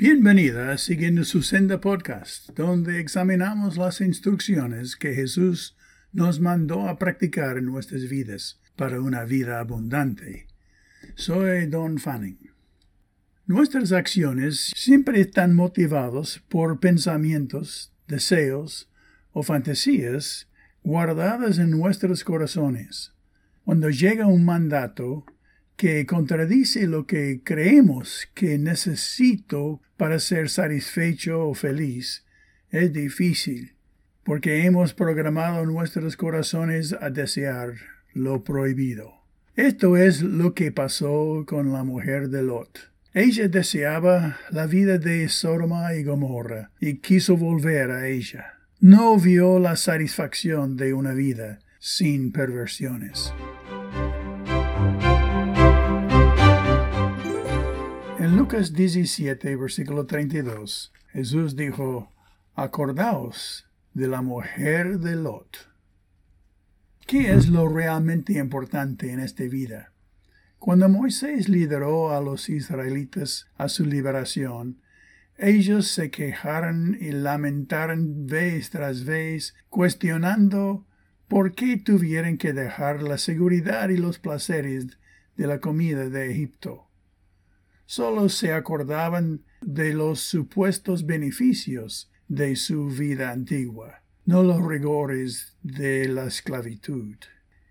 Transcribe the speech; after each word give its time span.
Bienvenida 0.00 0.70
a 0.70 0.78
Siguiendo 0.78 1.24
su 1.24 1.42
Senda 1.42 1.80
Podcast, 1.80 2.50
donde 2.50 3.00
examinamos 3.00 3.76
las 3.76 4.00
instrucciones 4.00 4.94
que 4.94 5.12
Jesús 5.12 5.76
nos 6.12 6.38
mandó 6.38 6.88
a 6.88 7.00
practicar 7.00 7.58
en 7.58 7.64
nuestras 7.64 8.08
vidas 8.08 8.60
para 8.76 9.00
una 9.00 9.24
vida 9.24 9.58
abundante. 9.58 10.46
Soy 11.16 11.66
Don 11.66 11.98
Fanning. 11.98 12.38
Nuestras 13.44 13.90
acciones 13.90 14.72
siempre 14.76 15.20
están 15.20 15.56
motivados 15.56 16.44
por 16.48 16.78
pensamientos, 16.78 17.92
deseos 18.06 18.88
o 19.32 19.42
fantasías 19.42 20.46
guardadas 20.84 21.58
en 21.58 21.70
nuestros 21.70 22.22
corazones. 22.22 23.14
Cuando 23.64 23.90
llega 23.90 24.28
un 24.28 24.44
mandato 24.44 25.26
que 25.78 26.04
contradice 26.06 26.88
lo 26.88 27.06
que 27.06 27.40
creemos 27.44 28.28
que 28.34 28.58
necesito 28.58 29.80
para 29.96 30.18
ser 30.18 30.50
satisfecho 30.50 31.46
o 31.46 31.54
feliz, 31.54 32.26
es 32.70 32.92
difícil, 32.92 33.74
porque 34.24 34.64
hemos 34.64 34.92
programado 34.92 35.64
nuestros 35.64 36.16
corazones 36.16 36.96
a 37.00 37.10
desear 37.10 37.74
lo 38.12 38.42
prohibido. 38.42 39.22
Esto 39.54 39.96
es 39.96 40.20
lo 40.20 40.52
que 40.52 40.72
pasó 40.72 41.44
con 41.46 41.72
la 41.72 41.84
mujer 41.84 42.28
de 42.28 42.42
Lot. 42.42 42.90
Ella 43.14 43.46
deseaba 43.46 44.36
la 44.50 44.66
vida 44.66 44.98
de 44.98 45.28
Sodoma 45.28 45.94
y 45.94 46.02
Gomorra 46.02 46.72
y 46.80 46.94
quiso 46.94 47.36
volver 47.36 47.92
a 47.92 48.08
ella. 48.08 48.54
No 48.80 49.16
vio 49.16 49.60
la 49.60 49.76
satisfacción 49.76 50.76
de 50.76 50.92
una 50.92 51.14
vida 51.14 51.60
sin 51.78 52.32
perversiones. 52.32 53.32
Lucas 58.50 58.72
17, 58.72 59.56
versículo 59.56 60.06
32, 60.06 60.90
Jesús 61.12 61.54
dijo, 61.54 62.10
Acordaos 62.54 63.68
de 63.92 64.08
la 64.08 64.22
mujer 64.22 65.00
de 65.00 65.16
Lot. 65.16 65.70
¿Qué 67.06 67.30
es 67.34 67.48
lo 67.48 67.68
realmente 67.68 68.38
importante 68.38 69.12
en 69.12 69.20
esta 69.20 69.44
vida? 69.44 69.92
Cuando 70.58 70.88
Moisés 70.88 71.50
lideró 71.50 72.16
a 72.16 72.22
los 72.22 72.48
israelitas 72.48 73.48
a 73.58 73.68
su 73.68 73.84
liberación, 73.84 74.80
ellos 75.36 75.88
se 75.88 76.10
quejaron 76.10 76.96
y 76.98 77.12
lamentaron 77.12 78.26
vez 78.26 78.70
tras 78.70 79.04
vez, 79.04 79.56
cuestionando 79.68 80.86
por 81.28 81.54
qué 81.54 81.76
tuvieron 81.76 82.38
que 82.38 82.54
dejar 82.54 83.02
la 83.02 83.18
seguridad 83.18 83.90
y 83.90 83.98
los 83.98 84.18
placeres 84.18 84.86
de 85.36 85.46
la 85.46 85.60
comida 85.60 86.08
de 86.08 86.30
Egipto. 86.30 86.87
Solo 87.90 88.28
se 88.28 88.52
acordaban 88.52 89.40
de 89.62 89.94
los 89.94 90.20
supuestos 90.20 91.06
beneficios 91.06 92.10
de 92.28 92.54
su 92.54 92.88
vida 92.88 93.30
antigua, 93.30 94.02
no 94.26 94.42
los 94.42 94.62
rigores 94.62 95.56
de 95.62 96.06
la 96.06 96.26
esclavitud. 96.26 97.16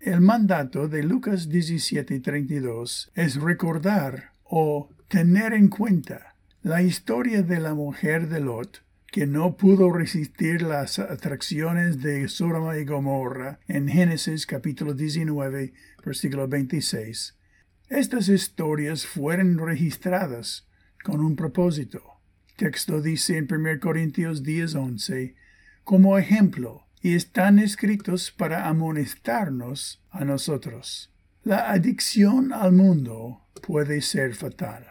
El 0.00 0.22
mandato 0.22 0.88
de 0.88 1.02
Lucas 1.02 1.50
17:32 1.50 3.10
es 3.14 3.34
recordar 3.34 4.32
o 4.44 4.88
tener 5.08 5.52
en 5.52 5.68
cuenta 5.68 6.36
la 6.62 6.80
historia 6.80 7.42
de 7.42 7.60
la 7.60 7.74
mujer 7.74 8.30
de 8.30 8.40
Lot, 8.40 8.82
que 9.08 9.26
no 9.26 9.58
pudo 9.58 9.92
resistir 9.92 10.62
las 10.62 10.98
atracciones 10.98 12.00
de 12.00 12.30
Sodoma 12.30 12.78
y 12.78 12.86
Gomorra 12.86 13.60
en 13.68 13.88
Génesis 13.88 14.46
capítulo 14.46 14.94
19, 14.94 15.74
versículo 16.02 16.48
26. 16.48 17.37
Estas 17.88 18.28
historias 18.28 19.06
fueron 19.06 19.58
registradas 19.58 20.66
con 21.02 21.20
un 21.20 21.36
propósito. 21.36 22.02
texto 22.56 23.00
dice 23.00 23.38
en 23.38 23.46
1 23.46 23.80
Corintios 23.80 24.42
10:11, 24.42 25.36
como 25.84 26.18
ejemplo 26.18 26.86
y 27.00 27.14
están 27.14 27.58
escritos 27.58 28.30
para 28.30 28.68
amonestarnos 28.68 30.02
a 30.10 30.26
nosotros. 30.26 31.10
La 31.44 31.70
adicción 31.70 32.52
al 32.52 32.72
mundo 32.72 33.46
puede 33.66 34.02
ser 34.02 34.34
fatal. 34.34 34.84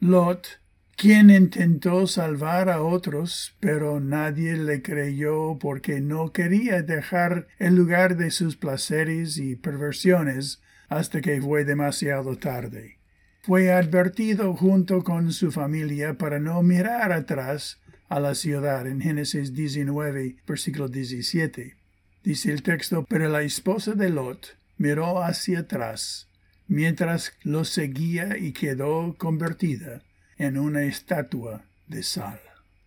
Lot, 0.00 0.60
quien 0.96 1.30
intentó 1.30 2.08
salvar 2.08 2.68
a 2.68 2.82
otros, 2.82 3.54
pero 3.60 4.00
nadie 4.00 4.56
le 4.56 4.82
creyó 4.82 5.56
porque 5.60 6.00
no 6.00 6.32
quería 6.32 6.82
dejar 6.82 7.46
el 7.60 7.76
lugar 7.76 8.16
de 8.16 8.32
sus 8.32 8.56
placeres 8.56 9.38
y 9.38 9.54
perversiones 9.54 10.60
hasta 10.90 11.22
que 11.22 11.40
fue 11.40 11.64
demasiado 11.64 12.36
tarde. 12.36 12.98
Fue 13.42 13.72
advertido 13.72 14.54
junto 14.54 15.02
con 15.02 15.32
su 15.32 15.50
familia 15.50 16.18
para 16.18 16.38
no 16.38 16.62
mirar 16.62 17.12
atrás 17.12 17.80
a 18.10 18.20
la 18.20 18.34
ciudad 18.34 18.86
en 18.86 19.00
Génesis 19.00 19.54
19, 19.54 20.36
versículo 20.46 20.88
17. 20.88 21.76
Dice 22.22 22.52
el 22.52 22.62
texto, 22.62 23.06
pero 23.08 23.28
la 23.28 23.42
esposa 23.42 23.92
de 23.92 24.10
Lot 24.10 24.58
miró 24.76 25.22
hacia 25.22 25.60
atrás 25.60 26.28
mientras 26.66 27.32
lo 27.42 27.64
seguía 27.64 28.36
y 28.36 28.52
quedó 28.52 29.14
convertida 29.16 30.02
en 30.38 30.58
una 30.58 30.82
estatua 30.82 31.64
de 31.86 32.02
sal. 32.02 32.40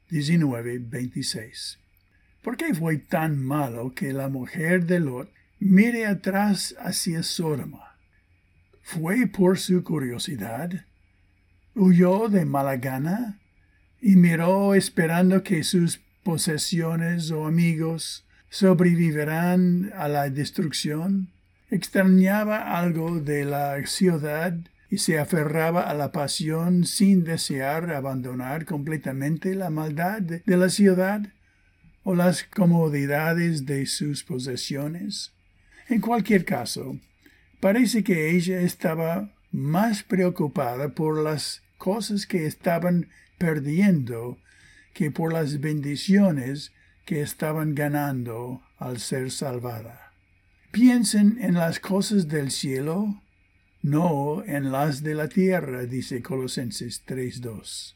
19, 0.09 0.80
26. 0.80 1.80
¿Por 2.42 2.58
qué 2.58 2.74
fue 2.74 2.97
tan 2.97 3.44
malo 3.44 3.94
que 3.96 4.12
la 4.12 4.28
mujer 4.28 4.86
de 4.86 5.00
Lot 5.00 5.31
mire 5.59 6.06
atrás 6.06 6.75
hacia 6.80 7.24
Sodoma? 7.24 7.93
¿Fue 8.83 9.25
por 9.27 9.57
su 9.57 9.83
curiosidad? 9.83 10.85
¿Huyó 11.73 12.29
de 12.29 12.45
mala 12.45 12.77
gana? 12.77 13.39
y 14.05 14.17
miró 14.17 14.75
esperando 14.75 15.44
que 15.44 15.63
sus 15.63 16.01
posesiones 16.23 17.31
o 17.31 17.47
amigos 17.47 18.25
sobrevivirán 18.49 19.94
a 19.95 20.09
la 20.09 20.29
destrucción. 20.29 21.29
Extrañaba 21.71 22.77
algo 22.77 23.21
de 23.21 23.45
la 23.45 23.83
ciudad 23.88 24.57
y 24.89 24.97
se 24.97 25.19
aferraba 25.19 25.89
a 25.89 25.94
la 25.94 26.11
pasión 26.11 26.85
sin 26.85 27.23
desear 27.23 27.91
abandonar 27.91 28.65
completamente 28.65 29.55
la 29.55 29.69
maldad 29.69 30.21
de 30.21 30.57
la 30.57 30.67
ciudad 30.67 31.21
o 32.03 32.13
las 32.13 32.44
comodidades 32.44 33.65
de 33.65 33.85
sus 33.85 34.25
posesiones. 34.25 35.31
En 35.88 36.01
cualquier 36.01 36.44
caso, 36.44 36.97
parece 37.63 38.03
que 38.03 38.31
ella 38.31 38.59
estaba 38.59 39.31
más 39.53 40.03
preocupada 40.03 40.90
por 40.90 41.24
las 41.24 41.63
cosas 41.78 42.28
que 42.28 42.46
estaban 42.46 43.07
perdiendo 43.38 44.38
que 44.94 45.12
por 45.12 45.31
las 45.31 45.62
bendiciones 45.62 46.74
que 47.06 47.22
estaban 47.22 47.74
ganando 47.74 48.62
al 48.79 49.00
ser 49.00 49.31
salvada. 49.31 50.12
Piensen 50.72 51.38
en 51.40 51.53
las 51.53 51.79
cosas 51.79 52.28
del 52.28 52.51
cielo, 52.51 53.22
no 53.81 54.44
en 54.44 54.74
las 54.74 55.01
de 55.01 55.16
la 55.16 55.30
tierra, 55.30 55.85
dice 55.85 56.22
Colosenses 56.22 57.06
3.2. 57.06 57.95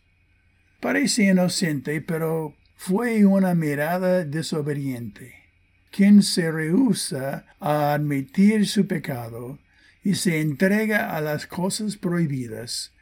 Parece 0.80 1.24
inocente, 1.24 2.00
pero 2.00 2.56
fue 2.78 3.26
una 3.26 3.54
mirada 3.54 4.24
desobediente. 4.24 5.47
Quien 5.92 6.22
se 6.22 6.52
rehúsa 6.52 7.46
a 7.60 7.94
admitir 7.94 8.68
su 8.68 8.88
pecado 8.88 9.60
y 10.04 10.16
se 10.16 10.42
entrega 10.42 11.16
a 11.16 11.22
las 11.22 11.48
cosas 11.48 11.98
prohibidas, 11.98 12.94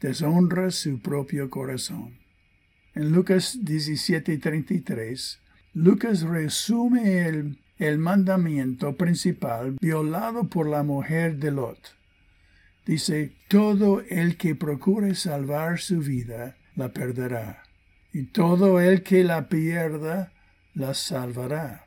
deshonra 0.00 0.70
su 0.70 1.00
propio 1.00 1.50
corazón. 1.50 2.18
En 2.94 3.10
Lucas 3.10 3.58
17:33, 3.62 5.40
Lucas 5.74 6.22
resume 6.22 7.26
el, 7.26 7.58
el 7.78 7.98
mandamiento 7.98 8.96
principal 8.96 9.76
violado 9.80 10.44
por 10.44 10.68
la 10.68 10.82
mujer 10.82 11.38
de 11.38 11.50
Lot. 11.50 11.96
Dice, 12.86 13.32
todo 13.48 14.02
el 14.08 14.36
que 14.36 14.54
procure 14.54 15.14
salvar 15.14 15.80
su 15.80 15.98
vida, 16.00 16.56
la 16.76 16.92
perderá, 16.92 17.62
y 18.12 18.24
todo 18.24 18.80
el 18.80 19.02
que 19.02 19.24
la 19.24 19.48
pierda, 19.48 20.32
la 20.74 20.92
salvará. 20.94 21.83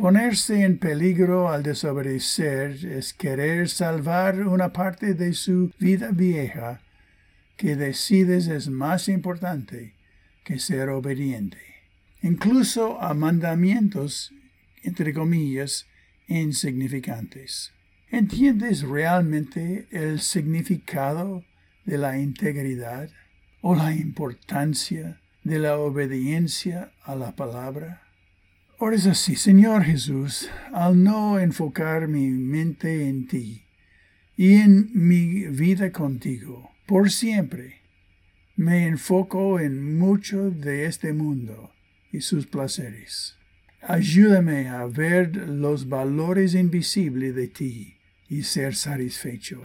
Ponerse 0.00 0.62
en 0.62 0.78
peligro 0.78 1.50
al 1.50 1.62
desobedecer 1.62 2.86
es 2.86 3.12
querer 3.12 3.68
salvar 3.68 4.40
una 4.46 4.72
parte 4.72 5.12
de 5.12 5.34
su 5.34 5.72
vida 5.78 6.10
vieja 6.10 6.80
que 7.58 7.76
decides 7.76 8.46
es 8.46 8.70
más 8.70 9.08
importante 9.08 9.92
que 10.42 10.58
ser 10.58 10.88
obediente, 10.88 11.58
incluso 12.22 12.98
a 13.02 13.12
mandamientos, 13.12 14.32
entre 14.82 15.12
comillas, 15.12 15.86
insignificantes. 16.28 17.74
¿Entiendes 18.08 18.80
realmente 18.80 19.86
el 19.90 20.20
significado 20.20 21.44
de 21.84 21.98
la 21.98 22.16
integridad 22.18 23.10
o 23.60 23.74
la 23.74 23.92
importancia 23.92 25.20
de 25.44 25.58
la 25.58 25.76
obediencia 25.76 26.90
a 27.02 27.14
la 27.16 27.36
palabra? 27.36 28.09
Ahora 28.80 28.96
es 28.96 29.06
así, 29.06 29.36
Señor 29.36 29.84
Jesús, 29.84 30.48
al 30.72 31.04
no 31.04 31.38
enfocar 31.38 32.08
mi 32.08 32.30
mente 32.30 33.06
en 33.10 33.26
ti 33.26 33.66
y 34.38 34.54
en 34.54 34.88
mi 34.94 35.44
vida 35.48 35.92
contigo, 35.92 36.70
por 36.86 37.10
siempre. 37.10 37.82
Me 38.56 38.86
enfoco 38.86 39.60
en 39.60 39.98
mucho 39.98 40.50
de 40.50 40.86
este 40.86 41.12
mundo 41.12 41.74
y 42.10 42.22
sus 42.22 42.46
placeres. 42.46 43.36
Ayúdame 43.82 44.68
a 44.70 44.86
ver 44.86 45.36
los 45.36 45.86
valores 45.86 46.54
invisibles 46.54 47.34
de 47.34 47.48
ti 47.48 47.98
y 48.30 48.44
ser 48.44 48.74
satisfecho. 48.74 49.60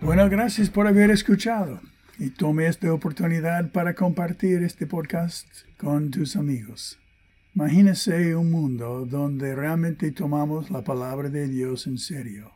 Bueno, 0.00 0.30
gracias 0.30 0.70
por 0.70 0.86
haber 0.86 1.10
escuchado 1.10 1.80
y 2.18 2.30
tome 2.30 2.66
esta 2.66 2.92
oportunidad 2.92 3.70
para 3.70 3.94
compartir 3.94 4.64
este 4.64 4.88
podcast 4.88 5.46
con 5.76 6.10
tus 6.10 6.34
amigos. 6.34 6.98
Imagínese 7.54 8.34
un 8.34 8.50
mundo 8.50 9.06
donde 9.06 9.54
realmente 9.54 10.10
tomamos 10.10 10.68
la 10.70 10.82
palabra 10.82 11.28
de 11.28 11.46
Dios 11.46 11.86
en 11.86 11.96
serio. 11.96 12.50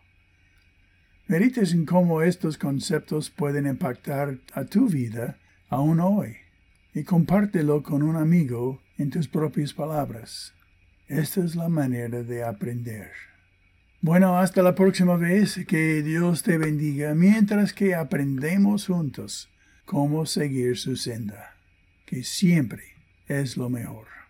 Medites 1.29 1.73
en 1.73 1.87
cómo 1.87 2.23
estos 2.23 2.59
conceptos 2.59 3.31
pueden 3.31 3.69
impactar 3.69 4.39
a 4.53 4.65
tu 4.65 4.89
vida 4.89 5.39
aún 5.69 6.01
hoy 6.01 6.37
y 6.93 7.05
compártelo 7.05 7.85
con 7.85 8.03
un 8.03 8.17
amigo 8.17 8.83
en 8.99 9.11
tus 9.11 9.29
propias 9.29 9.73
palabras. 9.73 10.55
Esta 11.07 11.45
es 11.45 11.55
la 11.55 11.69
manera 11.69 12.25
de 12.25 12.43
aprender. 12.43 13.13
Bueno, 14.01 14.37
hasta 14.37 14.63
la 14.63 14.75
próxima 14.75 15.17
vez. 15.17 15.65
Que 15.69 16.03
Dios 16.03 16.43
te 16.43 16.59
bendiga 16.59 17.15
mientras 17.15 17.73
que 17.73 17.95
aprendemos 17.95 18.87
juntos 18.87 19.52
cómo 19.85 20.27
seguir 20.27 20.79
su 20.79 20.97
senda, 20.97 21.57
que 22.07 22.25
siempre 22.25 22.85
es 23.29 23.57
lo 23.57 23.69
mejor. 23.69 24.22